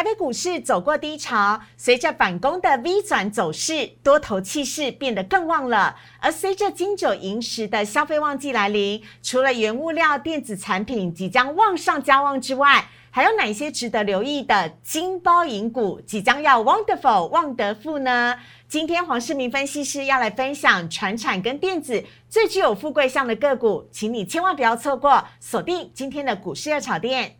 [0.00, 5.94] 台北股市走过低潮，随着反攻的 V 转走势，多头气势变得更旺了。
[6.20, 18.36] 而随着金九银十的消费旺季来临，除了原物料、电子产品即将旺上加旺之外，还有哪些值得留意的金包银股即将要 wonderful 旺得富呢？
[18.68, 27.36] 今天黄世明分析师要来分享船产跟电子最具有富贵相的个股，请你千万不要错过，锁定今天的股市热炒店。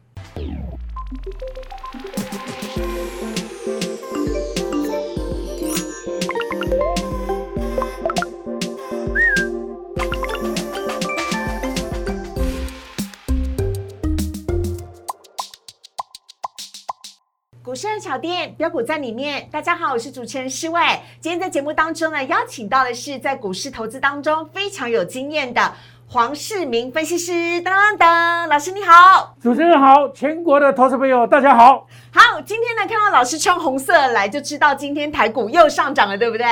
[17.71, 20.81] 股市热炒店标股在里面，大家好，我是主持人施伟。
[21.21, 25.73] 今天在节目当中呢，邀请到的是在股市投资当中非常有经验的
[26.09, 31.87] 黄世明分析师，当当当，老师你好，主持人好，全国的投资朋友大家好。
[32.13, 36.45] 好，今天呢看到老师穿红色来，就知道今天台股又上涨了，对不对？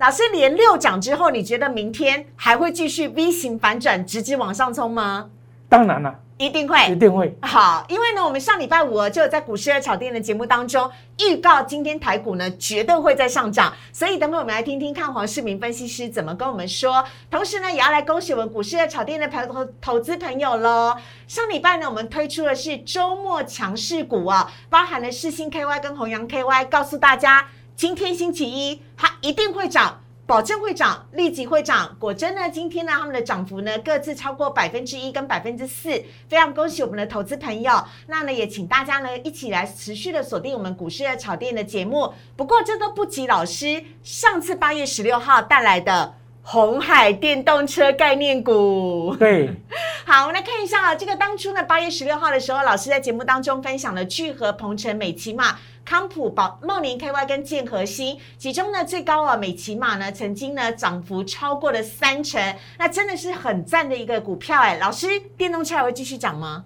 [0.00, 5.30] 老师连六涨之后，你觉得明天还会继续 V 型反转，直接往上冲吗？
[5.68, 7.36] 当然了，一定会，一定会。
[7.42, 17.04] 好，因为呢，我们上礼拜五就有在股市二炒店的节目当中预告，今天台股呢绝对会在上涨，所以等会我们来听听看黄世明分析师怎么跟我们说。
[17.30, 20.96] 同时呢，也要来恭喜我们股市二炒店的投投投资朋友喽。
[21.26, 30.00] 上礼拜呢，我们推出的是周末强势股啊，包含了世星 KY 跟弘阳 KY，告诉大家今天星期一它一定会涨。
[30.26, 31.96] 保证会涨，立即会涨。
[32.00, 35.90] 果真呢，今天呢，他们的涨幅呢各自超过百分之一跟百分之四，
[36.28, 37.72] 非常恭喜我们的投资朋友。
[38.08, 42.12] 那呢，也请大家呢一起来持续的锁定我们股市的炒店的节目。
[42.34, 49.14] 不过这都不及老师上次八月十六号带来的红海电动车概念股。
[49.16, 49.48] 对，
[50.04, 55.56] 好，我们来看一下啊，这个当初呢八月十六号的时候，老师在节目当中分享了聚合、鹏程、美骑马。
[55.86, 62.42] 康普、宝茂林 KY 跟建和新，其中呢最高啊美骑马呢曾经呢涨幅超过了三成，
[62.76, 64.76] 那真的是很赞的一个股票哎。
[64.78, 66.64] 老师，电动车还会继续涨吗？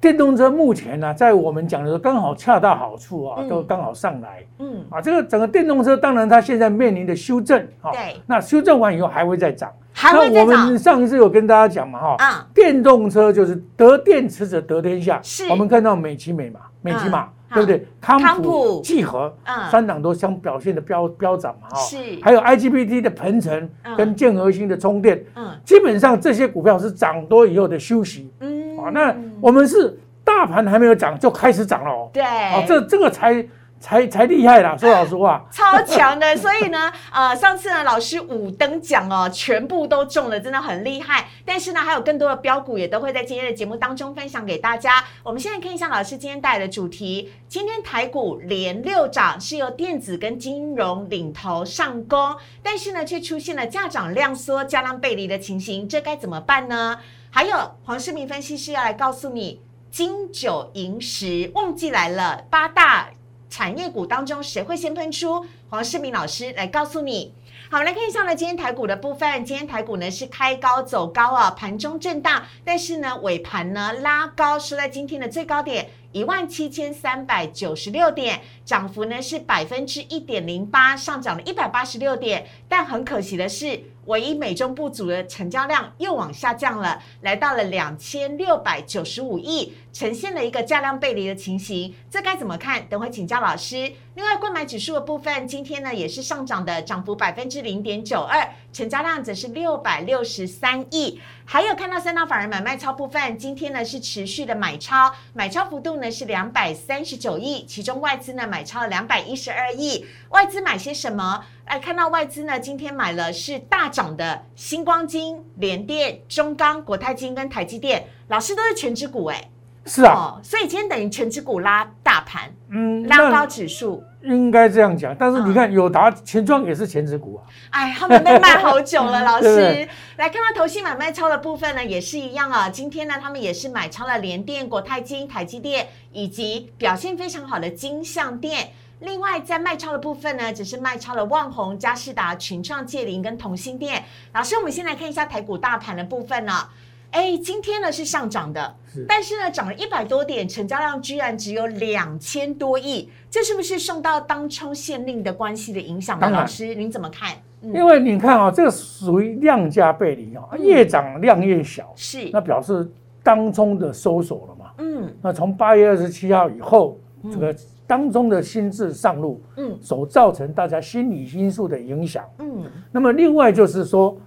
[0.00, 4.46] 电动车目前呢，在我们讲的时候刚好恰到好处啊，都刚好上来。
[4.60, 10.66] 嗯，啊，这个整个电动车当然它现在面临的修正啊，对，那修正完以后还会再涨，还会再涨。
[10.66, 15.18] 我们上一次有跟大家讲嘛哈，啊，电动车就是得电池者得天下。
[15.20, 17.28] 是，我们看到美骑美嘛，美骑马。
[17.52, 17.86] 对不对？
[18.00, 19.32] 康普、聚合，
[19.70, 21.78] 三档都相表现的飙飙涨嘛，哈。
[21.80, 21.96] 是。
[22.22, 28.76] 还有 IGBT 的鹏程跟建核心的充电，嗯，基本上这些股票是涨多以后的休息，嗯。
[28.78, 32.10] 啊，那我们是大盘还没有涨就开始涨了哦。
[32.12, 32.22] 对。
[32.22, 33.46] 啊，这这个才。
[33.86, 34.74] 才才厉害啦！
[34.76, 36.34] 说老实话，超强的。
[36.36, 41.28] 所以呢，呃，上次呢，老师五等奖哦，全部都中了，真的很厉害。
[41.44, 45.04] 但是呢，还有更多的标股也都会在今天的节目当中分享给大家。
[45.22, 56.98] 我们现在看一下老师今天带来的主题：今天台股连六涨，是由电子跟金融领头上攻，但是呢，却出现了价涨量缩、价量背离的情形，这该怎么办呢？
[57.30, 59.60] 还有黄世明分析师要来告诉你，
[59.92, 63.10] 金九银十旺季来了，八大。
[63.56, 65.46] 产业股当中，谁会先喷出？
[65.70, 67.32] 黄世明老师来告诉你。
[67.70, 69.42] 好，我们来看一下呢，今天台股的部分。
[69.46, 82.46] 今天台股呢是开高走高啊，盘中震荡，但是呢尾盘呢拉高，收在今天的最高点一万七千三百九十六点，涨幅呢是百分之一点零八，上涨了一百八十六点。
[82.68, 83.84] 但很可惜的是。
[84.06, 92.86] 唯一美中不足的成交量又往下降了，来到了两千六百九十五亿，呈现了一个价量背离的情形，这该怎么看？
[92.88, 93.92] 等会请教老师。
[94.16, 101.20] 另外，购买指数的部分，今天呢也是上涨的，涨幅百分之零点九二，成交量则是六百六十三亿。
[101.44, 110.06] 还有看到三大法人买卖超部分，今天呢是持续的买超，买超幅度呢是两百三十九亿，其中外资呢买超了两百一十二亿。
[110.30, 111.44] 外资买些什么？
[111.66, 119.50] 哎，看到外资呢，今天买了是大涨的星光金、联电、中钢、国泰金跟台积电，老师都是全指股哎，
[119.86, 125.14] 是啊，所以今天等于全指股拉大盘，嗯，拉高指数，应该这样讲。
[125.16, 129.88] 但是你看友达、钱庄也是全指股啊，哎，他们被卖好久了，老师。
[130.16, 132.68] 来看到投信买卖超的部分呢，也是一样啊。
[132.68, 138.72] 今天呢，他们也是买超了联电、国泰金、台积电以及表现非常好的金相电。
[139.00, 144.02] 另外，在卖超的部分呢，只是卖超了旺宏、嘉士达、群创、界林跟同心店。
[144.32, 146.66] 老师，我们先来看一下台股大盘的部分呢。
[147.10, 148.76] 哎，今天呢是上涨的，
[149.08, 156.28] 但是呢涨了一百多点，成交量居然只有两千多亿，这是不是受到当冲限令的关系的影响呢？
[156.30, 157.30] 老师，您怎么看？
[157.62, 162.88] 因为你看啊，这个属于量价背离啊，越涨量越小，是那表示
[163.22, 164.70] 当冲的收手了嘛？
[164.78, 166.98] 嗯，那从八月二十七号以后，
[167.32, 167.54] 这个。
[167.88, 174.18] 当中的心智上路，嗯，所造成大家心理因素的影响，嗯，那么另外就是说，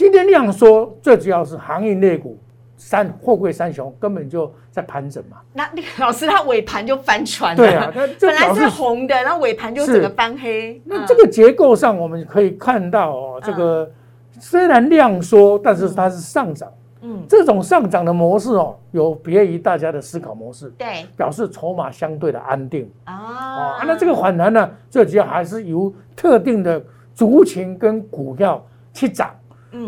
[0.00, 2.38] 今天量缩最主要是行业类股。
[2.78, 10.80] 三货柜三雄根本就在盘整嘛，那那个老师他尾盘就翻船了，对啊，本来是红的，然后尾盘就整个翻黑。
[10.86, 13.92] 那这个结构上我们可以看到哦，这个
[14.40, 23.84] 虽然量缩，但是它是上涨，嗯，这种上涨的模式哦，有别于大家的思考模式，对，表示筹码相对的安定啊。
[23.84, 26.82] 那这个反弹呢，最主要还是由特定的
[27.12, 29.30] 族群跟股票去涨。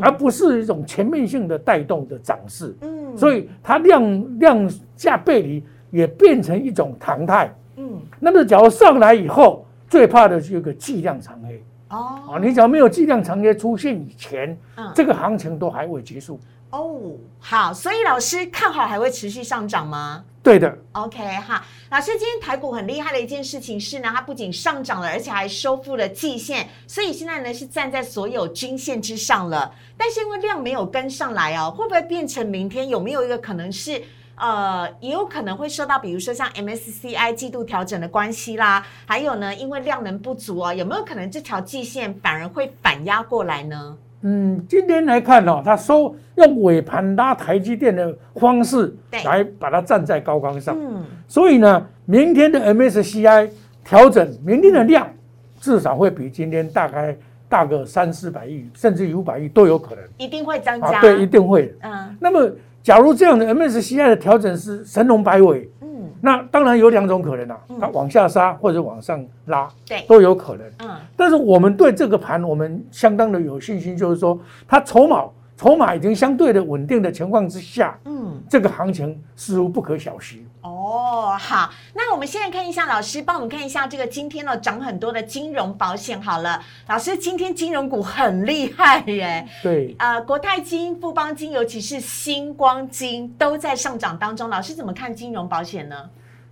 [0.01, 16.39] 而不是一种全面性的带动的涨势，嗯，所以它量量价背离也变成一种常态，嗯，那么假如上来以后，最怕的是一个计量长黑，哦，啊，你只要没有计量长黑出现以前，嗯，这个行情都还未结束，
[16.71, 20.25] 哦，好，所以老师看好还会持续上涨吗？
[20.43, 29.73] 对的，OK 哈，老师，今天台股很厉害的一件事情是呢，它不仅上涨了，而且还收复了季线，所以现在呢是站在所有均线之上了。
[29.97, 34.03] 但是因为量没有跟上来哦，会不会变成明天有没有一个可能是，
[34.35, 43.97] 呃，也有可能会受到比如说像 MSCI 季度调整的关系啦，还有呢，因为量能不足啊，有没有可能这条季线反而会反压过来呢？
[44.23, 50.77] 嗯，今天来看哦，它收用尾盘拉台积电的方式来把它站在高岗上。
[50.79, 53.51] 嗯，所以呢，明天的 MSCI
[53.85, 55.09] 调整，明天的量
[55.61, 57.17] 至少会比今天大概
[57.49, 60.05] 大个三四百亿，甚至五百亿都有可能。
[60.19, 61.01] 一定会增加。
[61.01, 61.75] 对，一定会。
[61.83, 62.51] 嗯，那么
[62.83, 65.69] 假如这样的 MSCI 的调整是神龙摆尾。
[66.25, 70.65] 那当然有两种可能啊，它往下杀或者往上拉，对，都有可能。
[70.79, 74.39] 嗯，但是我们对这个盘我们相当的有信心，就是说
[74.69, 75.25] 它筹码
[75.57, 80.39] 筹码已经相对的稳定的情况之下，嗯，这个行情似乎不可小觑。
[80.63, 86.21] 哦，好，那我们现在看一下，老师帮我们看一下这个今天呢涨很多的金融保险。
[86.21, 89.47] 好了，老师今天金融股很厉害耶。
[89.63, 94.49] 对，呃，国泰金、富邦金，尤其是星光金都在上涨当中。
[94.49, 95.97] 老师怎么看金融保险呢？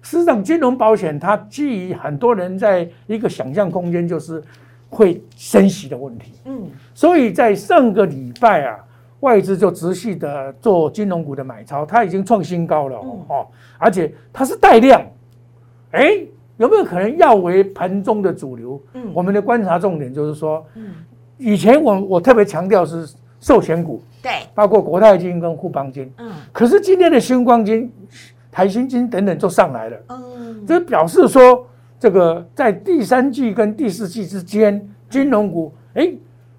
[0.03, 4.43] 实际上，金融保险它基于很多人在一个想象空间，就是
[4.89, 6.35] 会升息的问题。
[6.45, 8.79] 嗯，所以在上个礼拜啊。
[9.21, 12.97] 外资就持续的做金融股的买超，它已经创新高了
[13.29, 13.47] 哦，
[13.79, 15.03] 而且它是带量，
[15.91, 16.19] 哎，
[16.57, 18.81] 有没有可能要为盘中的主流？
[18.95, 20.93] 嗯，我们的观察重点就是说，嗯，
[21.37, 23.07] 以前我我特别强调是
[23.41, 27.93] 寿险股，对，包括国泰金跟富邦金，嗯，可是今天的星光金、
[28.51, 31.67] 台新金等等就上来了，嗯，这表示说
[31.99, 36.11] 这个在第三季跟第四季之间，金融股哎，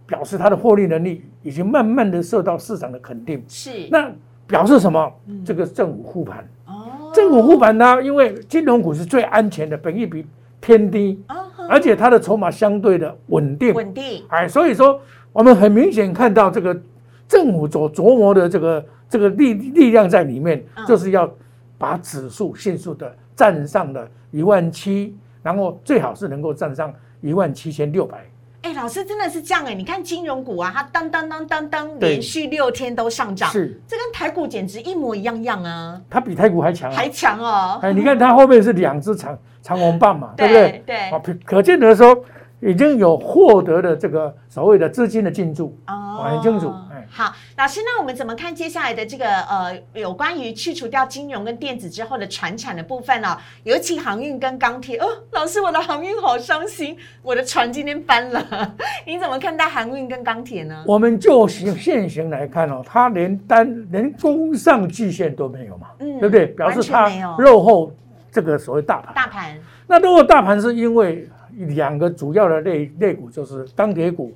[0.06, 1.26] 表示它的获利能力。
[1.44, 3.88] 已经慢慢的受到市场的肯定，是。
[3.90, 4.12] 那
[4.48, 5.12] 表示什么？
[5.46, 6.48] 这个政府护盘。
[6.66, 10.26] 哦，政府护盘呢，因为金融股是最安全的，本益比
[10.60, 11.24] 偏低，
[11.70, 15.00] 而且它的筹码相对的稳定，稳定，哎，所以说
[15.32, 16.80] 我们很明显看到这个
[17.28, 21.30] 政府所琢磨的这个这个力力量在里面，就是要
[21.78, 28.24] 把指数迅速的站上了一万七，然后最好是能够站上一万七千六百。
[28.62, 29.74] 哎，老师真的是这样哎！
[29.74, 36.00] 你看金融股啊，它当当当当当，连续六天都上涨，是这跟台股简直一模一样样啊！
[36.10, 37.80] 它比台股还强，还强哦！
[37.82, 40.84] 哎，你 看它后面是两只长长红棒嘛，对不对？
[40.86, 42.24] 对，啊，可见得说。
[42.62, 46.74] 已经有获得的这个所谓的资金的进驻哦，很清楚。
[47.14, 53.38] 好，老师，那我们怎么看接下来的这个呃，有关于去除掉金融跟电子之后的船产的部分呢？
[53.64, 58.42] 尤其航运跟钢铁哦，老师，我的航运好伤心，我的船今天翻了。
[59.06, 60.86] 你怎么看待航运跟钢铁呢？
[60.88, 66.46] 我们就行现行来看哦，它连单连攻上季线都没有嘛，嗯，对不对？
[66.46, 67.92] 表示它落后
[68.32, 69.14] 这个所谓大盘。
[69.14, 71.28] 大盘，那落后大盘是因为。
[71.68, 74.32] 两个主要的类类股就是钢铁股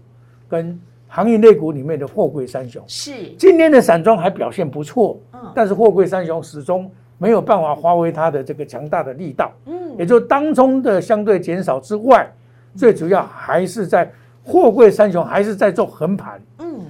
[0.48, 2.84] 跟行业类股里面的货柜三雄。
[2.88, 3.12] 是。
[3.38, 12.30] 今天的散装还表现不错，嗯，但是货柜三雄始终没有办法发挥它的这个强大的力道，嗯，也就当中的相对减少之外，
[12.76, 14.12] 最主要还是在
[14.44, 16.82] 货柜三雄还是在做横盘，嗯，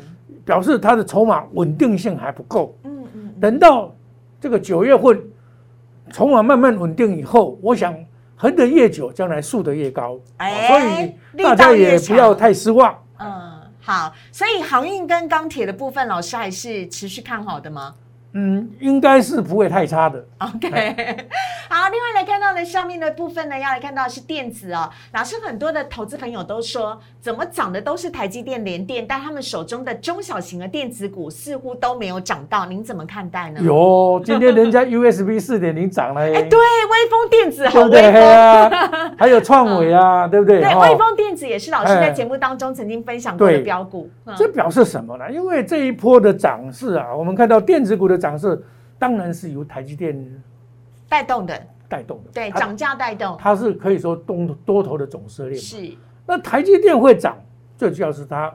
[0.44, 3.94] 表示它的筹码稳定性还不够，嗯嗯，等到
[4.42, 5.22] 这个九月份
[6.12, 7.96] 筹码慢慢稳定以后，我想。
[8.36, 10.20] 横的越久，将来竖的越高，
[10.68, 12.94] 所以大家也不要太失望。
[13.18, 17.96] 嗯，好，所以航运跟钢铁的部分，老师还是持续看好的吗？
[18.38, 20.22] 嗯，应该是不会太差的。
[20.40, 20.70] OK，
[21.70, 24.92] 好，另外来看到的上面的部分呢，要来看到是电子哦。
[25.14, 33.60] 老师很多的投资朋友都说，怎么涨的都是台积电、联电，但他们手中的中小型的电子股似乎都没有涨到，您怎么看待呢？
[33.64, 38.72] 有，今天人家 USB 四点零涨了，哎，对，微风电子好威风，
[39.18, 40.62] 还有创伟啊，对不对？
[40.62, 44.08] 对，微风电子也是老师在节目当中曾经分享过的标股。
[44.38, 45.32] 这表示什么呢？
[45.32, 48.16] 因为这一波的涨势啊，我们看到电子股的。
[48.16, 48.64] 涨势
[48.98, 50.16] 当然是由台积电
[51.10, 55.58] 带动的，带动的，对，涨价带动，它是可以说多多头的总司令。
[55.58, 55.92] 是，
[56.26, 57.38] 那台积电会涨，
[57.78, 58.54] 最主要是它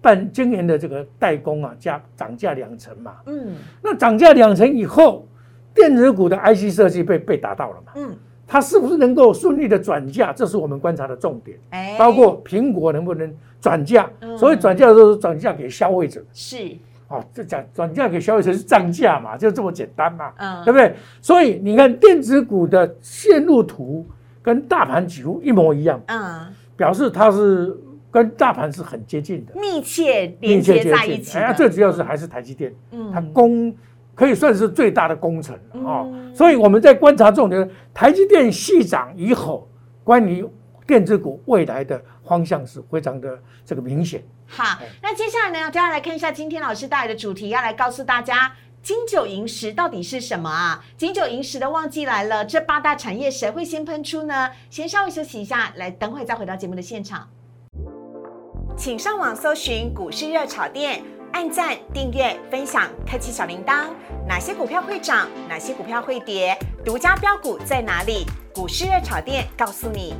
[0.00, 3.16] 半今年的这个代工啊，加涨价两成嘛。
[3.26, 5.26] 嗯，那涨价两成以后，
[5.74, 7.92] 电子股的 IC 设计被被打到了嘛？
[7.96, 8.16] 嗯，
[8.46, 10.32] 它是不是能够顺利的转嫁？
[10.32, 11.58] 这是我们观察的重点。
[11.70, 14.08] 哎，包括苹果能不能转嫁？
[14.38, 16.22] 所以转嫁的时候转嫁给消费者。
[16.32, 16.76] 是。
[17.08, 20.94] 哦，这讲转嫁给消费者是涨价嘛，就这么简单嘛，嗯，对不对？
[21.20, 24.06] 所以你看电子股的线路图
[24.40, 26.46] 跟大盘几乎一模一样，嗯，
[26.82, 27.78] 表示它是
[28.10, 31.38] 跟大盘是很接近的，密切连接在一起。
[31.38, 33.72] 哎，最主要是还是台积电，嗯，它工
[34.16, 35.54] 可以算是最大的工程
[35.86, 36.02] 啊，
[36.34, 39.68] 所以我们在观察重点，台积电细涨以后，
[40.02, 40.44] 关于
[40.84, 44.20] 电子股未来的方向是非常的这个明显。
[44.48, 48.50] 好，那接下来呢，就要来看一下今天老师带来的主题，要来告诉大家
[48.82, 50.84] 金九银十到底是什么啊？
[50.96, 54.50] 金九银十的旺季来了，这八大产业谁会先喷出呢？
[54.70, 57.28] 先稍微休息一下，来等会再回到节目的现场。
[58.76, 61.00] 请上网搜寻股市热炒店，
[61.32, 63.86] 按赞、订阅、分享，开启小铃铛。
[64.26, 65.28] 哪些股票会涨？
[65.48, 66.58] 哪些股票会跌？
[66.84, 68.26] 独家标股在哪里？
[68.52, 70.16] 股市热炒店告诉你。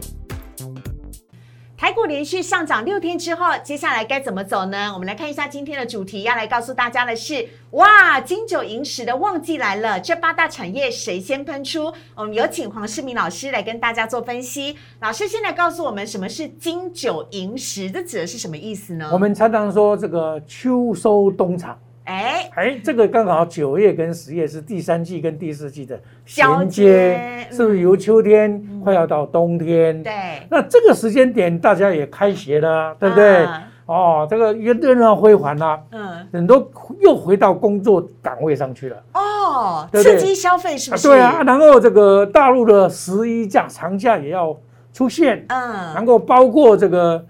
[1.82, 4.92] 台股连续上涨六天之后，接下来该怎么走呢？
[4.94, 11.92] 我们来看一下今天的主题，要来告诉大家的是：哇，金九银十的旺季来了，这八大产业谁先喷出？
[12.14, 14.78] 我们有请黄世明老师来跟大家做分析。
[15.00, 17.90] 老师现在告诉我们，什么是金九银十？
[17.90, 19.10] 这指的是什么意思呢？
[19.12, 21.76] 我们常常说这个秋收冬藏。
[22.04, 30.02] 哎哎，这个刚好九月跟十月是第三季跟第四季的衔接，是不是由秋天快要到冬天？
[30.02, 30.12] 对，
[30.50, 33.46] 那这个时间点大家也开学了，对不对？
[33.86, 36.68] 哦，这个热闹辉煌啦，嗯，很多
[37.00, 38.96] 又回到工作岗位上去了。
[39.14, 41.06] 哦，刺激消费是不是？
[41.06, 44.56] 对啊，然后这个大陆的十一假长假也要
[44.92, 47.24] 出现，嗯，然后包括这个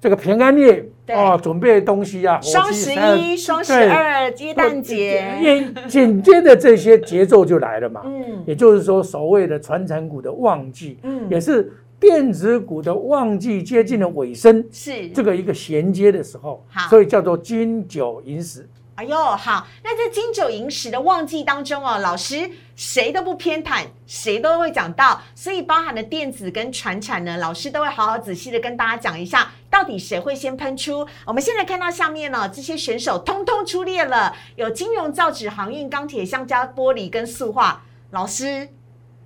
[0.00, 0.84] 这个平安夜。
[1.14, 2.40] 哦，准备东西啊！
[2.40, 8.02] 双十一、双十二、鸡蛋节，紧接着这些节奏就来了嘛。
[8.04, 16.64] 嗯，也就是说，所谓的传承股的旺季，嗯，也是电子股的旺季接近了尾声，是这个一个衔接的时候。
[16.68, 18.68] 好，所以叫做金九银十。
[18.94, 31.06] 哎呦，好，那在金九银十的旺季当中哦，老师谁都不偏袒，谁都会讲到，所以包含的电子跟船产呢，老师都会好好仔细的跟大家讲一下，到底谁会先喷出。
[31.26, 37.82] 我们现在看到下面呢，这些选手通通出列了，有金融、造纸、航运、钢铁、橡胶、玻璃跟塑化。
[38.10, 38.68] 老师，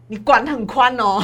[0.08, 1.22] 你管很宽哦，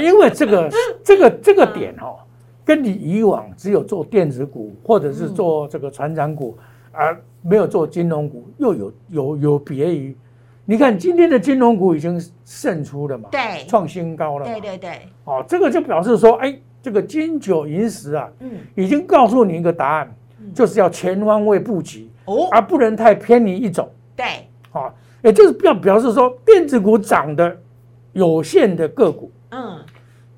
[0.00, 0.70] 因为这个
[1.04, 2.16] 这个这个点哦，
[2.64, 6.56] 跟你以往只有做电子股或者是做这个船长股。
[6.94, 10.14] 而没有做金融股，又有有有别于，
[10.66, 13.30] 你看今天的金融股已经胜出了嘛？
[13.32, 14.44] 对，创新高了。
[14.44, 15.08] 对对对。
[15.24, 20.14] 哦，这个就表示说，哎，这个金九银十啊，嗯，已经告诉你一个答案，
[20.52, 23.88] 就是要全方位布局，哦，而不能太偏离一种。
[24.16, 24.26] 对。
[24.70, 27.56] 好，也就是表表示说，电子股涨的
[28.12, 29.78] 有限的个股，嗯，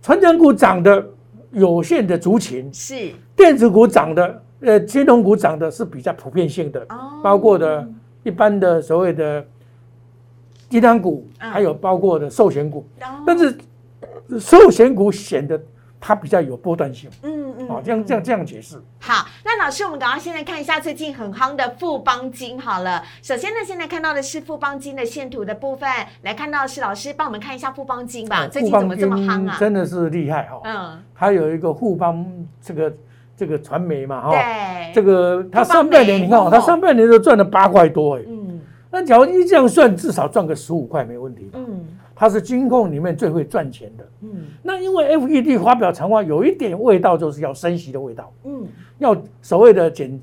[0.02, 1.04] 成长股涨的
[1.52, 3.12] 有限的族群，是。
[3.34, 4.42] 电子股涨的。
[4.60, 6.86] 呃，金融股涨的是比较普遍性的，
[7.22, 7.86] 包括的
[8.22, 9.44] 一般的所谓的
[10.70, 12.86] 低档股，还有包括的寿险股，
[13.26, 13.54] 但是
[14.40, 15.60] 寿险股显得
[16.06, 17.08] 它比较有波段性。
[17.22, 18.76] 嗯嗯，好，这样这样这样解释。
[19.00, 22.60] 好，那老师，我们赶快现在看一下最近很夯的富邦金。
[22.60, 25.88] 好了，首先呢，现在看到的是富邦金的线图的部分，
[26.20, 28.46] 来看到是老师帮我们看一下富邦金吧。
[28.46, 29.56] 最近怎么这么夯啊？
[29.58, 30.60] 真的是厉害哈。
[30.64, 32.26] 嗯，它有一个富邦
[32.60, 32.94] 这个。
[33.36, 34.32] 这个传媒嘛，哈，
[34.94, 38.60] 这个它上半年你看哦，它上半年都赚了八块多哎，嗯，
[38.92, 41.63] 那假如一这样算，至少赚个十五块没问题，嗯，
[42.24, 48.66] 它是金控里面最会赚钱的，嗯，那因为 F E D 发表长话有一点味道，就是要升息的味道，嗯，
[48.96, 50.18] 要所谓的减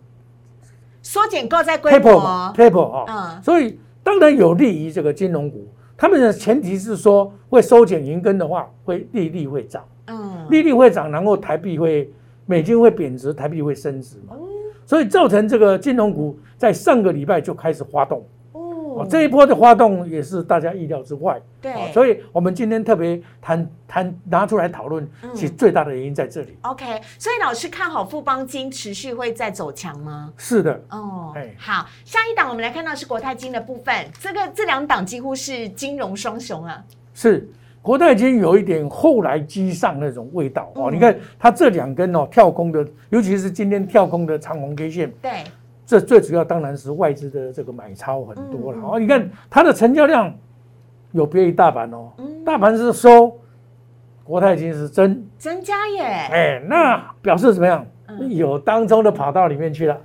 [1.03, 2.11] 缩减购债规模
[2.55, 12.11] ，paper 啊，嗯，所以当然有利于这个金融股，他们的前提是说会收减银根的话，会利率会涨，嗯，利率会涨，然后台币会。
[12.47, 14.35] 美金会贬值，台币会升值嘛？
[14.85, 18.25] 所以造成这个金融股在上个礼拜就开始发动。
[19.09, 21.41] 这一波的发动也是大家意料之外。
[21.61, 26.57] 对，所以我们今天特别谈谈拿出来讨论，其实最大的原因在这里。
[26.61, 26.85] OK，
[27.19, 30.33] 所以老师看好富邦金持续会再走强吗？
[30.37, 30.81] 是的。
[30.89, 36.83] 哦，哎，好，下一档我们来看到是国泰金的部分，这个这两档几乎是金融双雄啊。
[37.13, 37.47] 是
[37.81, 40.89] 国泰金有一点后来居上那种味道哦。
[40.91, 45.11] 你看它这两根哦跳空的，尤其是今天跳空的长红 K 线。
[45.21, 45.43] 对。
[45.91, 48.97] 这最主要当然是外资的这个买超很多了哦。
[48.97, 50.33] 你看它的成交量。
[51.13, 52.09] 有别于大盘哦，
[52.45, 53.37] 大盘是收，
[54.23, 57.85] 国泰金是增增加耶，哎，那表示怎么样？
[58.29, 59.97] 有当中的跑到里面去了，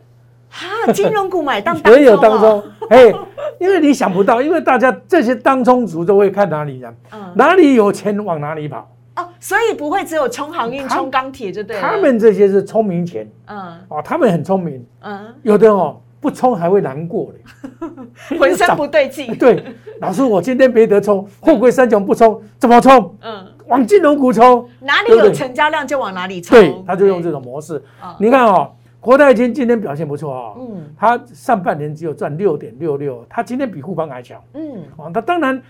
[0.51, 3.05] 哈，金融股买 当也有当中，哎，
[3.61, 6.93] 因为你想不到，因为大家这些当中族都会看哪里呀？
[7.37, 11.83] 哪里有钱往哪里跑哦，所以不会只有冲航运、冲钢铁就对了。
[11.83, 16.01] 他们这些是聪明钱，嗯，哦，他们很聪明，嗯，有的哦。
[16.19, 17.79] 不冲还会难过嘞，
[18.37, 19.37] 浑身 不对劲。
[19.37, 19.63] 对，
[20.01, 23.15] 老师，我今天没得冲，货柜三雄不冲，怎么冲？
[23.21, 26.59] 嗯，往金融股冲，哪里有成交量就往哪里冲。
[26.59, 27.81] 对，他就用这种模式。
[28.19, 34.43] 你看哦，国泰金今天表现不错啊，嗯，它上半年只有赚六点六六，它今天比沪邦还强。
[34.55, 35.63] 嗯，哦，它当然，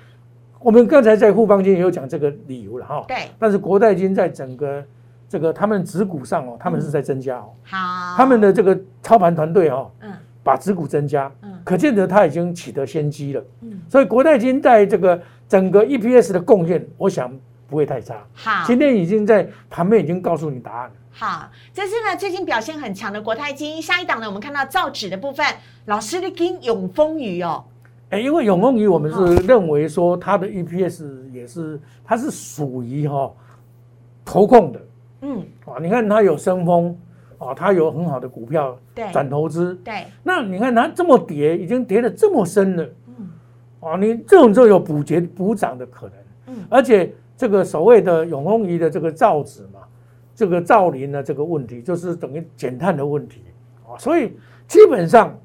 [0.61, 3.05] 我们刚才在富邦金也有讲这个理由了哈。
[3.09, 4.85] 对，但是国泰金在整个
[5.29, 7.53] 这个他们指股上哦，他们是在增加哦。
[7.63, 10.13] 好，他们的这个操盘团队哦，嗯。
[10.47, 17.37] 把指股增加，嗯，可见得它已经取得先机了，嗯，所以国泰金在这个整个 EPS 的贡献，我想
[17.69, 18.25] 不会太差。
[18.33, 20.93] 好，今天已经在盘面已经告诉你答案了。
[21.11, 23.83] 好，这是呢最近表现很强的国泰金。
[23.83, 25.45] 下一档呢，我们看到造纸的部分，
[25.87, 27.65] 老师的金永丰鱼哦，
[28.11, 33.33] 哎，因为永丰鱼我们是认为说它的 EPS 也是它是属于哈
[34.25, 34.81] 投控的，
[35.23, 36.97] 嗯，啊，你看它有升风。
[37.39, 38.75] 啊，它有很好的股票
[39.13, 43.29] 转投资，对，那你看它这么跌，已经跌得这么深了，嗯，
[43.79, 49.81] 啊，你这种就有补跌补涨的可能，嗯，而且这个所谓的永丰鱼的这个造纸嘛，
[50.35, 53.43] 这个造林的这个问题，就是等于减碳的问题，
[53.87, 54.33] 啊，所以
[54.67, 55.39] 基本上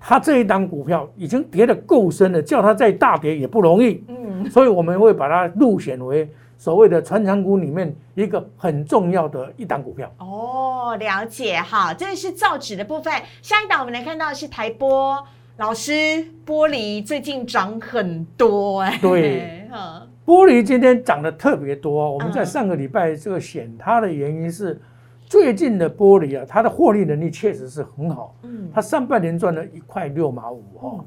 [0.00, 6.28] 它这一档股票已经跌得够深了，叫它再大跌也不容易，嗯，所以我们会把它入选为。
[6.56, 10.12] 所谓的传长股里面一个很重要的一档股票。
[10.18, 11.56] 哦，了解。
[11.56, 13.10] 哈，这是造纸的部分。
[13.40, 15.18] 下一档我们来看到是台玻
[15.56, 15.90] 老师，
[16.46, 19.66] 玻璃最近涨很多哎，对，
[20.26, 22.12] 玻璃今天涨得特别多。
[22.12, 24.78] 我们在上个礼拜这个选它的原因是，
[25.30, 31.04] 最近的玻璃啊，它的获利能力确实是很好，嗯，它上半年赚了一块六毛五哦。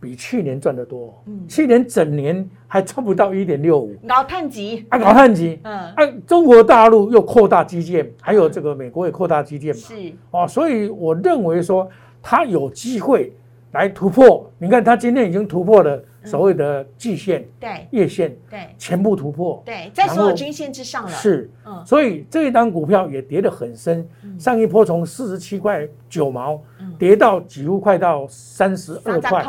[0.00, 4.86] 比去年赚得多，嗯，去年整年还赚不到一点六五，搞碳级。
[4.88, 9.94] 啊，搞碳级，嗯，啊，中国大陆又扩大基建，还有这个美国也扩大基建嘛，是。
[10.30, 11.86] 哦，所以我认为说
[12.22, 13.30] 它有机会
[13.72, 14.50] 来突破。
[14.56, 24.06] 你看它今天已经突破了所谓的季线、对月线、对全部突破，对，在所有均线之上了，是，嗯，所以这一单股票也跌得很深，
[24.38, 26.60] 上一波从四十七块九毛。
[26.98, 29.42] 跌到几乎快到三十二块，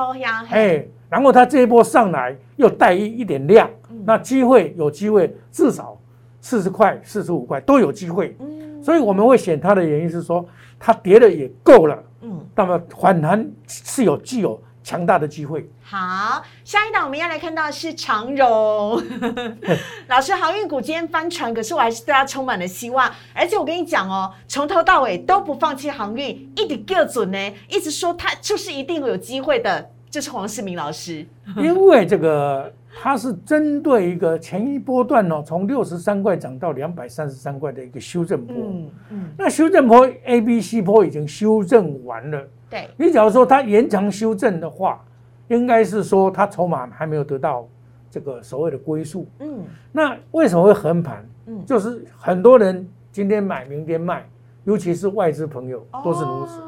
[0.51, 3.69] 哎，然后它这一波上来又带一一点量，
[4.05, 5.99] 那机会有机会至少
[6.39, 10.45] 四十块、四十五块都有机会，嗯，所以我们会选它的原因是说
[10.79, 14.61] 它跌的也够了，嗯，那么反弹是有具有。
[14.83, 15.69] 强大的机会。
[15.81, 19.01] 好，下一档我们要来看到的是长荣
[20.07, 23.11] 老师，航运股今天翻船，可是我还是对它充满了希望。
[23.33, 29.91] 而且我跟你讲哦，从头到尾都不放弃航运，一点个准呢，一直说它就是一定会有机会的。
[30.09, 32.69] 就是黄世明老师， 因为这个
[33.01, 38.53] 它是针对一个前一波段哦，从六十三块涨到两百三十三块的一个修正波。
[38.57, 42.45] 嗯嗯，那修正波 A、B、C 波已经修正完了。
[42.71, 45.03] 对，你假如说它延长修正的话，
[45.49, 47.67] 应该是说它筹码还没有得到
[48.09, 49.27] 这个所谓的归宿。
[49.39, 51.25] 嗯，那为什么会横盘？
[51.47, 54.25] 嗯，就是很多人今天买，明天卖，
[54.63, 56.61] 尤其是外资朋友都是如此。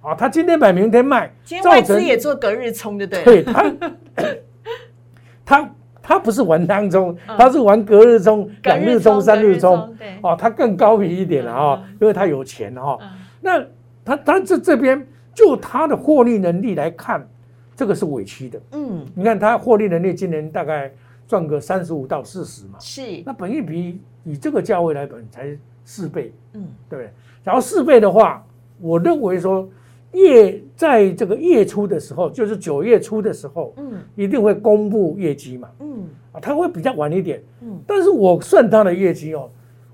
[0.00, 3.24] 啊，他今天买，明天卖，今天外资也做隔日冲，对不对？
[3.24, 3.72] 对他，
[5.44, 9.92] 他他不是玩当中，他是玩隔日冲、两日冲、三日冲。
[9.98, 12.96] 对，哦，他更高明一点了啊，因为他有钱哈。
[13.40, 13.60] 那
[14.04, 15.04] 他他这这边。
[15.34, 17.26] 就它的获利能力来看，
[17.74, 18.60] 这个是委屈的。
[18.72, 20.92] 嗯，你看它获利能力今年大概
[21.26, 22.78] 赚个三十五到四十嘛。
[22.78, 23.22] 是。
[23.24, 26.32] 那本益比以这个价位来本才四倍。
[26.52, 27.10] 嗯，对不对？
[27.42, 28.44] 然后四倍的话，
[28.80, 29.68] 我认为说
[30.12, 35.68] 月在这个月初的时候，就是九月初的时候，嗯，一定会公布业绩嘛。
[35.80, 36.04] 嗯。
[36.32, 37.42] 啊，它会比较晚一点。
[37.62, 37.80] 嗯。
[37.86, 39.50] 但是我算它的业绩哦，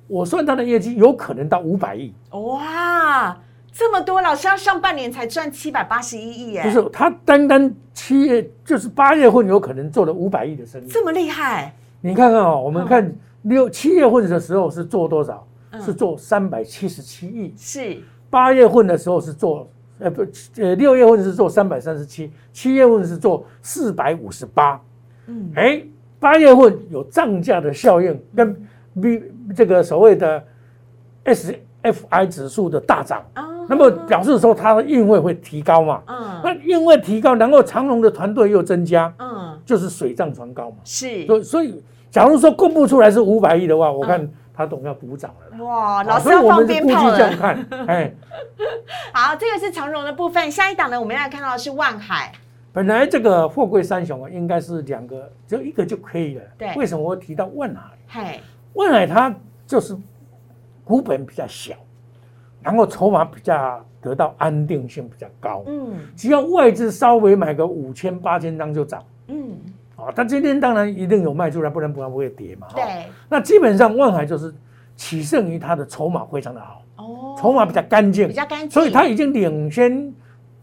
[0.09, 2.13] 我算它的业绩有可能到五百亿。
[2.33, 3.39] 哇！
[3.79, 11.73] 这么多，老师要上半年才赚七百八十一亿耶，不是，他单单七月就是八月份有可能做了五百亿的生意，这么厉害？
[12.01, 15.47] 你看看哦，我们看六七月份的时候是做多少？
[15.81, 17.55] 是做三百七十七亿。
[17.57, 24.81] 是八月份的时候是做，呃不，呃六月份是做三百三十七，七月份是做四百五十八。
[25.27, 25.81] 嗯，哎，
[26.19, 28.53] 八月份有涨价的效应，跟
[29.01, 29.23] B
[29.55, 30.45] 这个所谓的
[31.25, 33.25] SFI 指数的大涨。
[33.69, 36.03] 那么表示说它的运费会提高嘛？
[36.07, 40.77] 嗯，那运费提高，然后长隆的团队又增加，嗯，就是水涨船高嘛。
[40.85, 45.65] 是，所以所以，假如说公布出来是五百亿的话，我看它总要补涨了。
[45.65, 47.17] 哇，老师要放鞭炮了。
[47.19, 48.13] 这样看， 哎，
[49.13, 50.51] 好，这个是长荣的部分。
[50.51, 52.33] 下一档呢，我们要看到的是万海。
[52.73, 56.43] 本来这个货柜三雄啊，应该是两个，只有一个就可以了。
[56.57, 58.23] 对，为什么我提到万海？
[58.23, 58.41] 嘿，
[58.75, 59.35] 万海它
[59.67, 59.97] 就是
[60.85, 61.75] 股本比较小。
[62.63, 69.57] 然后筹码比较得到安定性比较高，嗯，只要外资稍微买个五千八千张就涨，嗯，
[69.97, 72.85] 啊，但今天当然一定有卖出来，不然不然不会跌嘛，对。
[73.29, 74.53] 那基本上万海就是
[74.97, 80.13] 起胜于它的筹码非常的好，哦，筹码比较干净，比较干净，所以它已经领先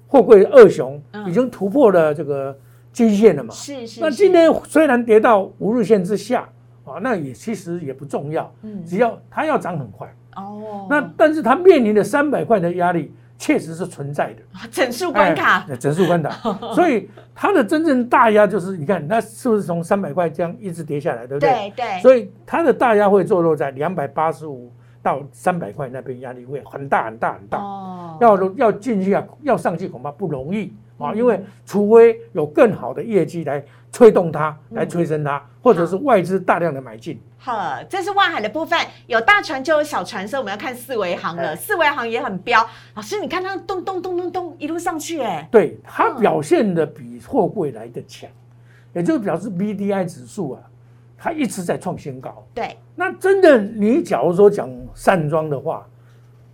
[0.07, 2.57] 货柜二雄，已经突破了这个
[2.93, 4.01] 均线了嘛，是是。
[4.01, 6.47] 那今天虽然跌到五日线之下，
[6.85, 10.13] 啊，那也其实也不重要，嗯，只要它要涨很快。
[10.35, 16.31] 哦，那但是它面临的三百块的压力确实是存在的，整数关卡，整数关卡，
[16.73, 21.49] 所以它的真正大压就是你看它是不是从三百块这样一直跌下来，对不对？
[21.49, 22.01] 对对。
[22.01, 24.71] 所以它的大压会坐落在两百八十五
[25.03, 27.59] 到三百块那边，压力会很大很大很大。
[27.59, 33.63] 哦，要要进去啊，要上去恐怕不容易啊，因为除非有更好的业绩来。
[33.95, 37.17] 推动它来催生它，或者是外资大量的买进。
[37.37, 38.77] 好，这是万海的部分，
[39.07, 41.55] 有大船就有小船，所以我们要看四维行了。
[41.55, 48.29] 四维行也很彪，老师你看它咚咚咚咚咚一路上去，哎，对，它表现的比货柜来的强，
[48.91, 50.61] 也就表示 B D I 指数啊，
[51.17, 52.45] 它一直在创新高。
[52.53, 55.87] 对，那真的你假如说讲散装的话，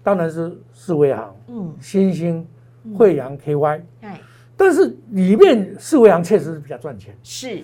[0.03, 2.47] 当然是四维行，嗯，新兴、
[2.95, 4.21] 惠阳 K Y，哎。
[4.61, 7.63] 但是里面四维行确实是比较赚钱，是。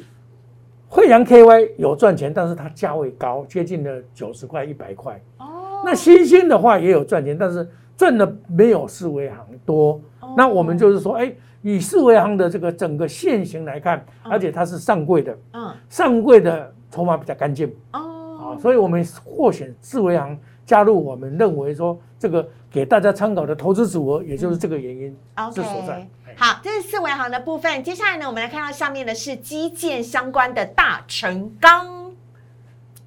[0.89, 5.21] 惠阳 KY 有赚钱，但是它价位高，接近了九十块、一百块。
[5.37, 10.01] 哦，那新兴的话也有赚钱，但是赚的没有四维行多。
[10.35, 11.31] 那我们就是说，哎，
[11.61, 17.71] 以四维行的这个整个线型来看，而且它是上柜的，嗯，上柜的筹码比较干净。
[17.93, 25.15] 哦，啊，所以我们获选四维行加入，我们认为说这个给大家参考的投资组合，也就是这个原因
[25.53, 26.07] 之所在。
[26.39, 27.83] 好，这是四维行的部分。
[27.83, 32.11] 接下来呢，我们来看到上面的是基建相关的大成钢。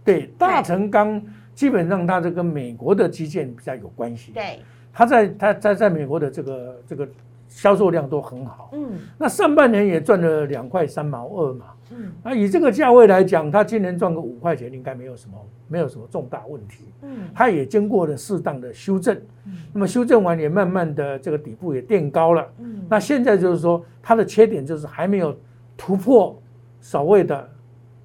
[0.04, 1.22] 对，大成钢
[1.54, 4.32] 基本上它这跟美国的基建比较有关系。
[4.32, 4.58] 对，
[4.92, 7.08] 它在它在在美国的这个这个
[7.48, 8.70] 销售量都很好。
[8.72, 11.66] 嗯，那上半年也赚了两块三毛二嘛。
[11.90, 15.36] 嗯，那以这个价位来讲，它今年赚个五块钱，应该没有什么
[15.68, 16.84] 没有什么重大问题。
[17.02, 19.16] 嗯，它也经过了适当的修正。
[19.46, 22.46] 嗯，那么修正完也慢慢的这个底部也垫高了。
[22.58, 25.36] 嗯，那现在就是说它的缺点就是还没有
[25.76, 26.40] 突破
[26.80, 27.48] 所谓的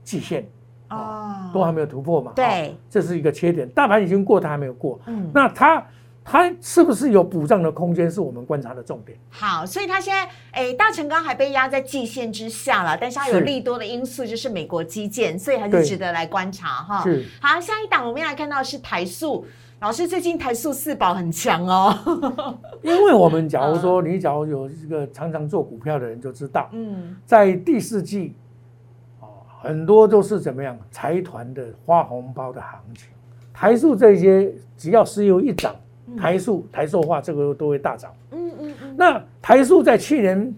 [0.04, 0.46] 极限。
[0.90, 2.32] 哦，都还没有突破嘛。
[2.36, 3.68] 对，这是一个缺点。
[3.70, 5.00] 大盘已经过，它还没有过。
[5.08, 5.86] 嗯，那它。
[6.28, 9.16] 它是不是有补涨的空间，是我们观察的重点。
[9.30, 17.04] 好，所以它现在，哎，大成钢还被压在季线之下了，但是它有利多的因素，就是美国基建，所以还是值得来观察哈。
[17.04, 17.24] 是。
[17.40, 19.46] 好，下一档我们要来看到是台塑，
[19.80, 21.96] 老师最近台塑四宝很强哦。
[22.82, 28.34] 因为我们假如说你假如有一个常常做股票的人就知道，嗯，在第四季，
[29.20, 29.28] 哦，
[29.62, 33.10] 很多都是怎么样财团的花红包的行情，
[33.54, 35.76] 台塑这些只要石油一涨。
[36.18, 38.14] 台塑、台塑化这个都会大涨。
[38.32, 38.96] 嗯嗯嗯。
[38.98, 40.54] 那台塑在去年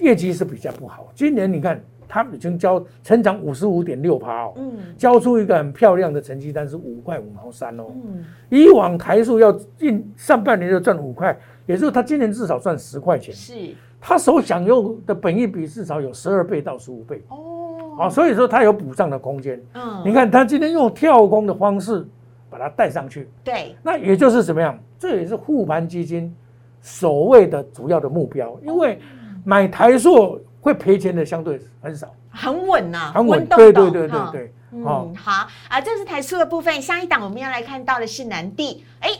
[0.00, 7.84] 业绩是比较不好，今年你看它已经交成长五十五点六趴哦，嗯，交出一个很漂亮的成绩单是五块五毛三哦。
[7.94, 8.24] 嗯。
[8.50, 13.34] 以往台塑要进上半年就赚五块，也就是它今年至少赚十块钱。
[13.34, 13.54] 是。
[14.00, 17.22] 它所享用的本益比至少有十二倍到十五倍。
[17.28, 17.96] 哦。
[17.98, 19.60] 啊，所以说它有补涨的空间。
[19.72, 20.02] 嗯。
[20.04, 22.06] 你看它今天用跳空的方式。
[22.54, 24.78] 把它带上去，对，那也就是怎么样？
[24.96, 26.32] 这也是护盘基金
[26.80, 29.00] 所谓的主要的目标，因为
[29.44, 35.48] 买台塑会赔钱的相对很少，很稳呐，很稳，对对对对对，嗯，好。
[35.68, 36.80] 啊，这是台塑的部分。
[36.80, 39.10] 下一档我们要来看到的是南地，哎，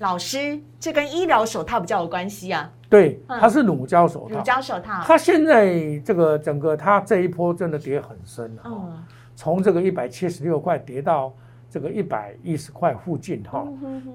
[0.00, 2.68] 老师，这跟医疗手套比较有关系啊？
[2.88, 9.00] 对，它是乳胶手套，乳胶手套，它现在这个整个它这一波真的跌很深了，嗯，
[9.36, 11.32] 从这个一百七十六块跌到。
[11.70, 13.64] 这个一百一十块附近哈，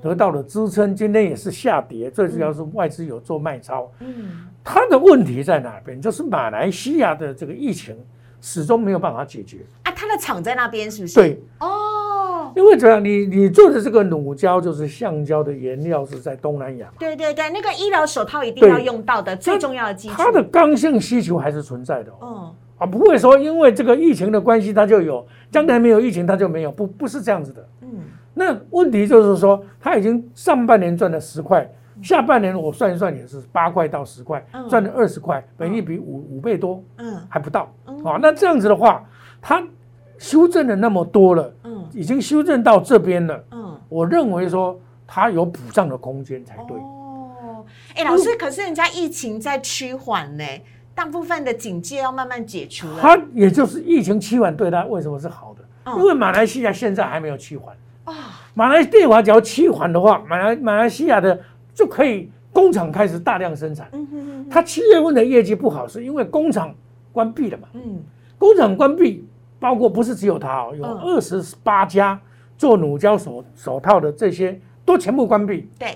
[0.02, 0.94] 得到了支撑。
[0.94, 3.90] 今天也是下跌，最主要是外资有做卖超。
[4.02, 6.02] 嗯，它的问题在哪边？
[6.02, 7.96] 就是马来西亚的这个疫情
[8.42, 9.92] 始终没有办法解决啊。
[9.96, 11.16] 它的厂在那边是不是？
[11.16, 13.04] 对，哦，因为怎样？
[13.04, 16.92] 你你做的这个乳胶就是橡胶的原料是在东南亚。
[17.00, 20.16] 对对对，那个医疗手套一定要用到的最重要的基础。
[20.18, 22.12] 它的刚性需求还是存在的。
[22.22, 22.54] 嗯。
[22.78, 26.72] 啊，不会说因为这个疫情的关系，它就有；将来没有疫情，它就没有。
[26.72, 27.66] 不，不是这样子的。
[27.82, 27.88] 嗯，
[28.34, 31.66] 那问题就是说，它已经上半年赚了十块，
[32.04, 37.74] 下半年我算一算也是八块到十块，赚了二十块，本益比五五倍多，嗯，还不到。
[38.04, 39.02] 啊，那这样子的话，
[39.42, 39.66] 它
[40.18, 46.78] 修正了那么多了，嗯，已经修正到这边了，嗯，我认为说它有补涨的空间才对。
[46.78, 50.44] 哦，哎，老师，可是人家疫情在趋缓呢。
[50.96, 55.92] 大部分的警戒要慢慢解除了，它也就是疫情期缓对它为什么是好的？
[55.98, 58.14] 因为马来西亚现在还没有期缓啊。
[58.54, 61.38] 马来西亚只要期缓的话，马来马来西亚的
[61.74, 63.90] 就可以工厂开始大量生产。
[63.92, 64.50] 嗯哼哼。
[64.50, 66.74] 它七月份的业绩不好，是因为工厂
[67.12, 67.68] 关闭了嘛？
[67.74, 68.02] 嗯。
[68.40, 69.28] 工厂关闭，
[69.60, 72.18] 包括不是只有它哦，有二十八家
[72.58, 75.70] 做乳胶手手套的这些都全部关闭。
[75.78, 75.90] 对。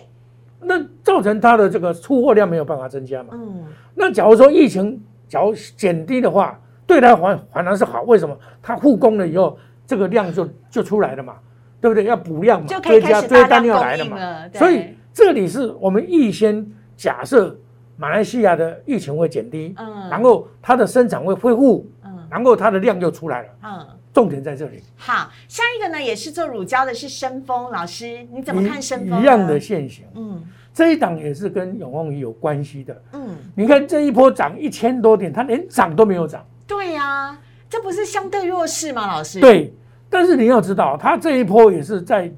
[0.61, 3.29] 那造成它的这个出货量没有办法增加嘛？
[3.33, 8.01] 嗯，那假如说疫情假如减低的话，对它反反而是好。
[8.03, 8.37] 为什么？
[8.61, 11.35] 它复工了以后，这个量就就出来了嘛，
[11.79, 12.03] 对不对？
[12.05, 14.17] 要补量嘛，追加追单要来了嘛。
[14.53, 16.65] 所以这里是我们预先
[16.97, 17.57] 假设
[17.95, 23.87] 马来西亚的疫情会减低，嗯，然后它的生产会恢复，嗯，然后它的量就出来了，嗯。
[24.11, 24.83] 重点在这里。
[24.97, 29.21] 好，下一个呢，也是做乳胶的，是生丰老师，你怎么看生丰？
[29.21, 30.03] 一样的现象。
[30.15, 33.01] 嗯，这一档也是跟永旺鱼有关系的。
[33.13, 36.43] 嗯，你看这一波涨一千多点，它连涨都没有涨。
[36.65, 37.37] 对呀，
[37.69, 39.07] 这不是相对弱势吗？
[39.07, 39.39] 老师。
[39.39, 39.71] 对，
[40.09, 42.29] 但是你要知道，它这一波也是在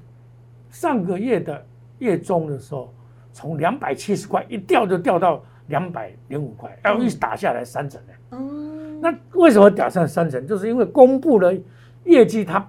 [0.69, 1.65] 上个月的
[1.99, 2.93] 月中的时候，
[3.31, 8.13] 从两百七十块一掉就掉到两百零五块，然后一打下来三成呢。
[8.31, 8.70] 嗯。
[9.01, 10.45] 那为什么打上三成？
[10.45, 11.51] 就是因为公布了
[12.03, 12.63] 业绩，它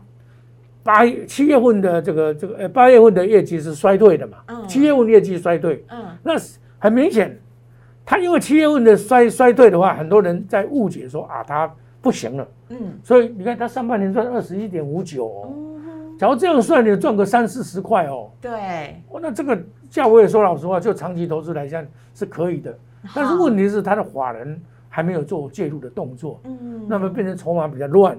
[0.83, 4.39] 八七月份的这个这个呃八月份的业绩是衰退的嘛？
[4.47, 4.67] 嗯。
[4.67, 6.05] 七月份业绩衰退，嗯。
[6.23, 6.33] 那
[6.79, 7.39] 很明显，
[8.05, 12.49] 它因为七月份的衰衰退的话，很多人在误解说啊，它不行了。
[12.71, 12.79] 嗯。
[13.05, 15.53] 所以你看，它上半年赚二十一点五九哦。
[16.19, 18.31] 假如这样算，你赚个三四十块哦。
[18.41, 19.03] 对。
[19.21, 19.59] 那这个
[19.91, 22.75] 价位说老实话，就长期投资来讲是可以的。
[23.15, 24.59] 但是问题是，它的法人。
[24.95, 28.15] 还没有做介入的动作，嗯，那么变成筹码比较乱，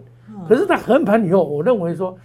[0.49, 2.17] 可是它横盘以后，我认为说。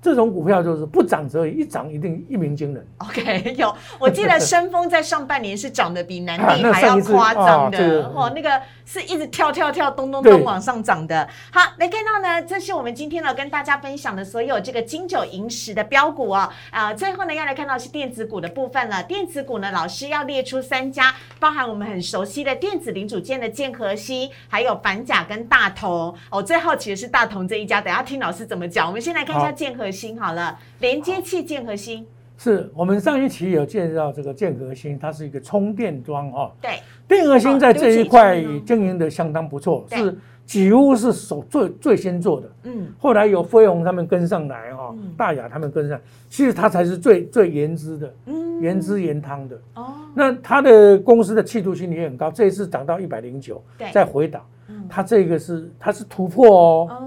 [0.00, 2.86] 这种股票就是不涨则已，一涨一定一鸣惊人。
[2.98, 11.28] OK，有，我记得深丰在上半年是涨得比南 地还要夸张的，哦，那个是一直跳跳跳，咚咚咚往上涨的。
[11.50, 16.48] 好，来看到呢，这是我们今天呢跟大家分享的所有这个金九银十的标股哦。
[16.70, 19.02] 啊，最后呢要来看到是电子股的部分了。
[19.02, 26.14] 电子股呢，老师要列出三家，包含我们很熟悉的电子零组件的建和西，还有反甲跟大同。
[26.30, 28.86] 我最好奇的是大同这一家，等下听老师怎么讲。
[28.86, 29.87] 我们先来看一下建和。
[29.90, 36.52] 心好了，连接器建核心是我们上一期有介绍这个建核心，它是一个充电桩哈。
[36.60, 42.50] 对，电核心在这一块经营的相当不错，是几乎是首最最先做的。
[42.62, 49.60] 嗯，后来有飞鸿他们跟上来哈，大雅他们跟上，其实它才是最最原汁的，嗯，原汁原汤的。
[49.74, 53.60] 哦，那它的公司的气度性也很高，这一次涨到一百零九，
[53.92, 54.42] 再回档，
[54.88, 57.04] 它这个是它是突破哦。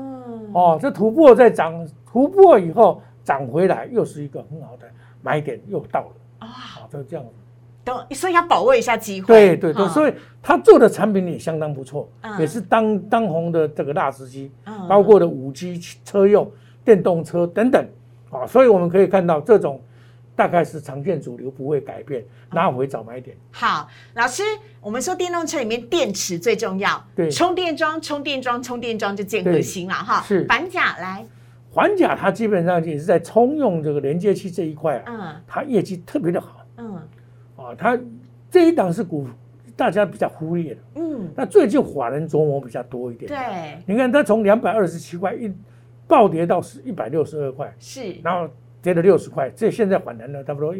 [0.53, 4.87] 哦，这突破再涨，突破以后涨回来，又是一个很好的
[5.21, 6.47] 买点，又到了啊，
[6.91, 7.31] 就这样子。
[7.83, 9.27] 等，所以要把握一下机会。
[9.27, 12.07] 对对对，所以他做的产品也相当不错，
[12.39, 14.51] 也是当当红的这个大司机，
[14.87, 16.49] 包括的五 G 车用、
[16.83, 17.85] 电动车等等
[18.29, 19.81] 啊，所以我们可以看到这种。
[20.35, 23.35] 大概是长线主流不会改变，拿回早买点。
[23.51, 24.41] 好，老师，
[24.79, 30.21] 我们说电动车里面电池最重要，对，充电桩、充电桩、充电桩就见核心了哈。
[30.21, 31.25] 是，环甲来，
[31.69, 36.95] 环甲它基本上也是在充用这个连接器这一块啊，嗯，它业绩特别的好，嗯，
[37.57, 37.99] 啊，它
[38.49, 39.27] 这一档是股
[39.75, 45.53] 大家比较忽略的，嗯，那最近法人琢磨比较多一点，对，你看它从两百二十七块一
[46.07, 48.51] 暴跌到是一百六十二块，是，然后。
[48.81, 50.73] 跌了六十块，这现在反弹了差不多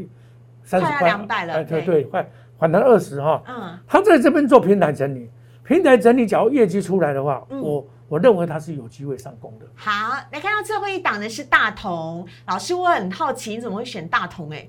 [0.63, 1.53] 三十块，两百了。
[1.53, 3.43] 哎，对对，快反弹二十哈。
[3.47, 5.29] 嗯，他在这边做平台整理，
[5.63, 9.65] 平台整理，假如业绩出来的话，我我认为他是有机会上攻的。
[9.75, 14.49] 好，来看到最后一档的是大同老师，我很好奇，你怎么会选大同？
[14.51, 14.67] 哎，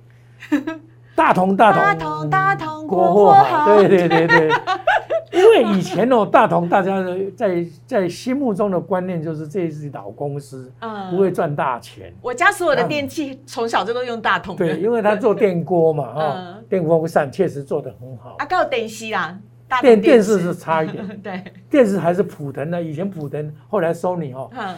[1.15, 4.51] 大同大同大同大同国货好，对对对对。
[5.61, 7.05] 因为以前哦，大同大家
[7.37, 12.13] 在在心目中的观念就是这是老公司，嗯，不会赚大钱。
[12.23, 14.57] 我家所有的电器从小就都用大同。
[14.57, 18.37] 对，因为他做电锅嘛， 哈，电风扇确实做的很好。
[18.39, 19.39] 啊，够电视啦，
[19.83, 21.07] 电电视是差一点。
[21.23, 24.51] 对，电视还是普腾的，以前普腾，后来收你哦。
[24.57, 24.75] 嗯。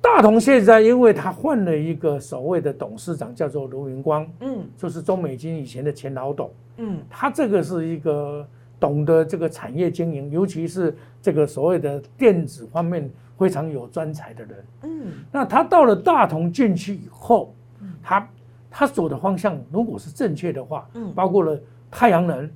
[0.00, 8.46] 大同现在因为他换了一个所谓的董事长，叫做卢云光，嗯，就是中美金以前的前老董，嗯，他这个是一个。
[8.84, 14.64] 懂得这个产业经营，尤其是这个所谓的电子方面非常有专才的人。
[14.82, 17.54] 嗯，那他到了大同进去以后，
[18.02, 18.28] 他
[18.70, 21.58] 他走的方向如果是正确的话，嗯，包括了
[21.90, 22.50] 太阳能、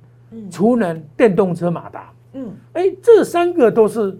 [0.51, 4.15] 储能、电动车、马达，嗯，哎，这三个都是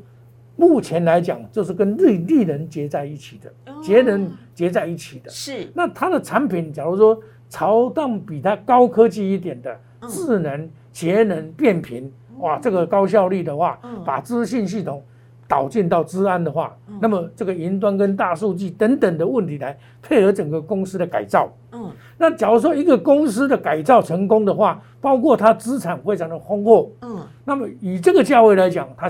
[0.55, 5.29] 目前来讲就是跟绿绿能结在一起的，节能结在一起的。
[5.29, 10.67] 是，那他的产品，假如说朝当比它高科技一点的智能。
[10.99, 15.01] 节能变频，哇，这个高效率的话，把资讯系统
[15.47, 21.49] 导进到治安的话，那么这个云端跟大数据等等的问题来配合整个公司的改造。
[21.71, 26.91] 嗯，那假如说一个公司的改造成功的话，包括它资产非常的丰厚。
[27.01, 29.09] 嗯，那么以这个价位来讲，它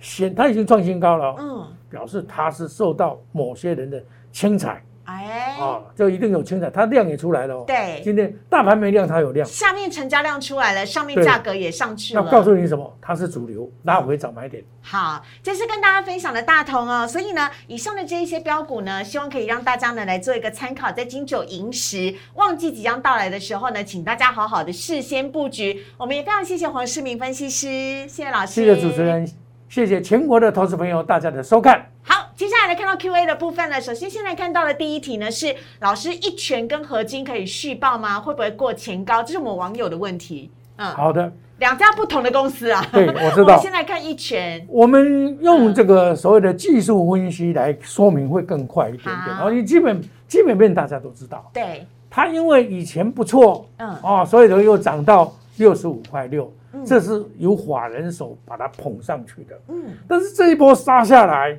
[0.00, 1.36] 显它已经创新高了。
[1.38, 4.82] 嗯，表示它是受到某些人的青睐。
[5.08, 7.64] 哎，啊，就一定有青彩，它量也出来了哦。
[7.66, 9.46] 对，今天大盘没量，它有量。
[9.46, 12.22] 下面成交量出来了，上面价格也上去了。
[12.22, 12.94] 要告诉你什么？
[13.00, 14.62] 它是主流，拉回早买点。
[14.82, 17.08] 好，这是跟大家分享的大同哦。
[17.08, 25.86] 所以呢，以上的这一些标股呢，希望可以让大家呢来做一个参考，在金九银十旺季即将到来的时候呢，请大家好好的事先布局。
[25.96, 27.66] 我们也非常谢谢黄世明分析师，
[28.06, 29.26] 谢谢老师，谢谢主持人，
[29.70, 31.86] 谢谢全国的投资朋友大家的收看。
[32.02, 33.80] 好，接下来来看到 Q A 的部分呢。
[33.80, 38.20] 首先，现在看到的第一题呢是老师一拳跟合金可以续报吗？
[38.20, 39.20] 会不会过前高？
[39.24, 40.48] 这是我们网友的问题。
[40.76, 42.80] 嗯，好的，两家不同的公司啊。
[42.92, 43.58] 对， 我知道。
[43.60, 49.26] 现在看一拳，我们用这个所谓的技术分析来说明会更快一点点。
[49.26, 51.50] 然后你基本基本面大家都知道。
[51.52, 56.48] 对，它因为以前不错，嗯，哦，所以呢又涨到六十五块六，
[56.86, 59.60] 这是由法人手把它捧上去的。
[59.70, 61.58] 嗯，但是这一波杀下来。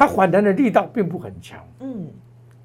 [0.00, 2.06] 它反弹的力道并不很强，嗯，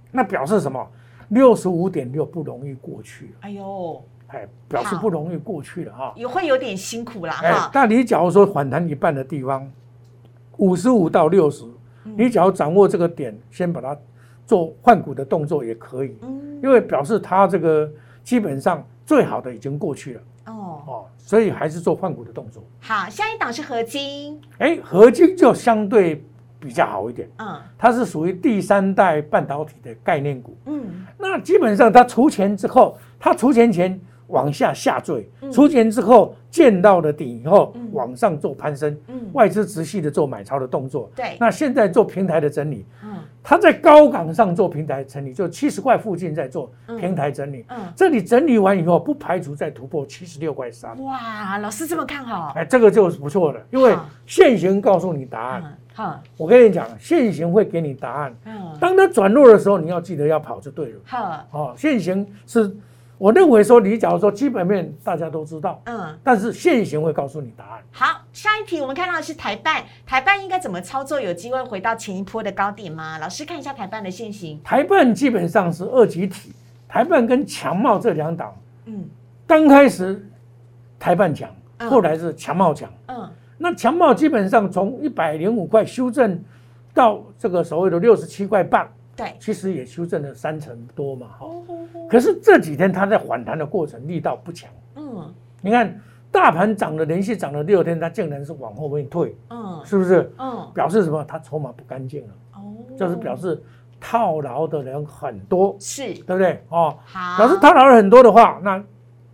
[0.10, 0.88] 那表示什么？
[1.28, 3.36] 六十五点六不容易过去。
[3.42, 7.70] 哎呦，哎，表示不容易过去了哈，也会有点辛苦啦哈。
[7.74, 9.70] 但你假如说反弹一半的地方，
[10.56, 11.66] 五十五到六十，
[12.04, 13.98] 你只要掌握这个点，先把它
[14.48, 17.92] 做换股的动作也可以，嗯，因为表示它这个
[18.24, 22.64] 基本上最好的已经过去了，哦哦，所以还是做换股的动作。
[22.80, 26.24] 好，下一档是合金，哎，合金就相对。
[26.66, 55.78] 比较好一点，嗯，它是属于第三代半导体的概念股，嗯，那基本上它除钱之后，它除钱前往下下坠，除钱之后见到了底以后往上做攀升，嗯，外资持续的做买超的动作，对，那现在做平台的整理，嗯，它在高岗上做平台整理，就七十块附近在做平台整理，嗯，这里整理完以后不排除再突破七十六块三，哇，老师这么看好，哎，这个就是不错的，因为现行告诉你答案。
[55.96, 58.36] 好，我跟你讲，现行会给你答案。
[58.44, 61.00] 嗯，当它转弱的时候，你要记得要跑就对了。
[61.06, 62.76] 好，哦，现行是，
[63.18, 67.82] 我认为说，你假如说基本面大家都知道，嗯，但是现行会告诉你答案。
[67.94, 71.22] 好，下一题我们看到的是台办，台办应该怎么操作？
[71.22, 73.18] 有机会回到前一波的高点吗？
[73.18, 74.60] 老师看一下台办的现行。
[74.66, 76.52] 台办基本上是二级体，
[76.90, 78.54] 台办跟强茂这两档，
[78.84, 79.06] 嗯，
[79.48, 80.28] 刚开始
[81.00, 81.50] 台办强，
[81.90, 83.30] 后来是强茂强，嗯。
[83.58, 86.38] 那强茂基本上从一百零五块修正
[86.94, 91.48] 到这个所谓的六十七块半，对，其实也修正了三成多嘛，哈。
[92.10, 96.00] 可是这几天它在反弹的过程力道不强，嗯，你看
[96.32, 100.30] 大盘涨了连续涨了六天，它竟然是往后面退，嗯，是不是？
[100.38, 101.24] 嗯，表示什么？
[101.24, 103.62] 它筹码不干净了，哦，就是表示
[104.02, 106.62] 套牢的人很多，是对不对？
[106.70, 108.84] 哦，好，表示套牢人很多的话，那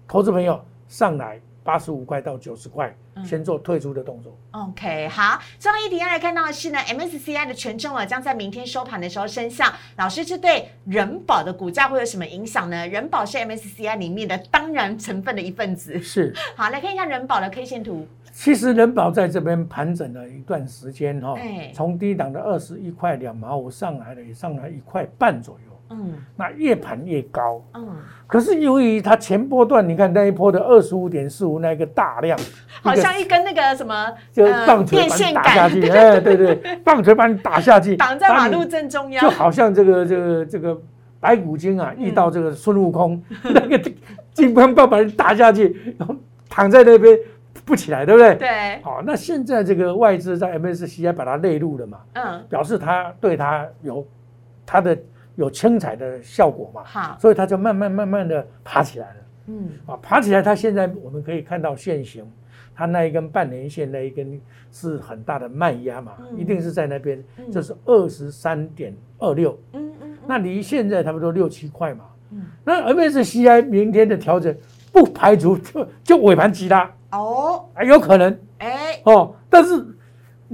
[0.07, 1.41] 投资朋友上来。
[1.63, 4.35] 八十五块到九十块，先做退出的动作。
[4.51, 5.39] OK，好。
[5.59, 9.65] 最后一题要来看到的是呢，MSCI 的权重啊，将在明天收盘的时候生效。
[9.97, 12.87] 老师，这对人保的股价会有什么影响呢？
[12.87, 16.01] 人保是 MSCI 里面的当然成分的一份子。
[16.01, 16.33] 是。
[16.57, 18.07] 好，来看一下人保的 K 线图。
[18.33, 21.37] 其实人保在这边盘整了一段时间哈，
[21.73, 25.70] 从低档的二十一块两毛五上来了，也上来一块半左右。
[25.91, 27.63] 嗯，那越盘越高。
[27.73, 27.87] 嗯，
[28.25, 32.39] 可是由于它前波段，你看那一波的二十五点四五那个大量，
[32.81, 35.89] 好像一根那个什么，就棒槌把你打下去。
[35.89, 40.81] 哎，对对， 棒槌把你打下去，挡在马路正中央，就好像这个这个这个
[41.19, 43.79] 白骨精啊，遇到这个孙悟空， 那个
[44.33, 46.15] 金刚棒把你打下去，然后
[46.49, 47.17] 躺在那边
[47.65, 48.35] 不起来，对不对？
[48.35, 48.81] 对。
[48.81, 51.99] 好，那现在这个外资在 MSCI 把它列入了嘛？
[52.13, 52.43] 嗯。
[52.49, 54.05] 表示它对它有
[54.65, 54.97] 它的
[55.41, 56.83] 有清彩的效果嘛？
[56.85, 57.17] 好。
[57.19, 59.15] 所以它就慢慢慢慢的爬起来了。
[59.47, 59.69] 嗯。
[59.85, 62.25] 啊，爬起来，它现在我们可以看到线形，
[62.73, 64.39] 它那一根半年线那一根
[64.71, 67.21] 是很大的卖压嘛，一定是在那边，
[67.51, 69.59] 就是二十三点二六。
[69.73, 70.17] 嗯嗯。
[70.27, 72.05] 那离现在差不多六七块嘛。
[72.31, 72.43] 嗯。
[72.63, 74.55] 那 MSCI 明天的调整。
[74.93, 79.81] 不排除就就尾盘急拉哦，还有可能哎哦，但是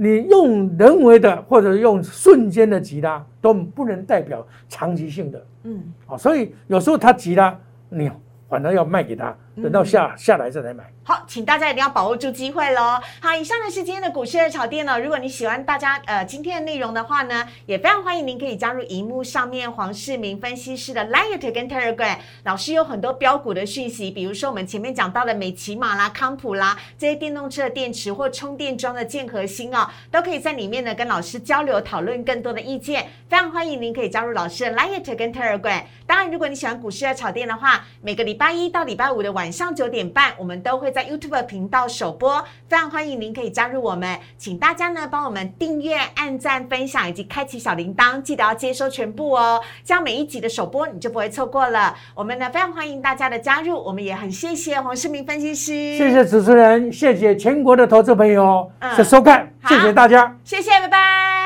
[0.00, 7.58] 你用人为的或者用瞬间的急拉都不能代表长期性的，嗯，好，所以有时候他急拉
[7.90, 8.10] 你。
[8.50, 10.84] 反而要卖给他，等到下下来再来买。
[11.02, 13.00] 好，请大家一定要把握住机会喽。
[13.20, 14.98] 好，以上呢是今天的股市的炒店呢。
[15.00, 22.16] 如果你喜欢大家呃今天的内容的话呢，也非常欢迎您可以加入荧幕上面黄世明分析师的 Line 跟 Telegram。
[22.44, 33.06] 老师有很多标股的讯息，比如说我们前面讲到的美骑马啦、康普啦这些电动车的电池或充电桩的建核心哦，都可以在里面呢跟老师交流讨论更多的意见。
[33.28, 35.82] 非常欢迎您可以加入老师的 Line 跟 Telegram。
[36.06, 51.94] 当然，如果你喜欢股市的炒店的话，每个礼礼拜一到礼拜五的晚上九点半，我们都会在 YouTube 频道首播，非常欢迎您可以加入我们，请大家呢帮我们订阅、按赞、分享以及开启小铃铛，记得要接收全部哦，这样每一集的首播你就不会错过了。
[52.14, 61.37] 我们呢非常欢迎大家的加入，我们也很谢谢黄世明分析师，谢谢主持人，谢谢全国的投资朋友的收看，谢谢大家，谢谢，拜拜。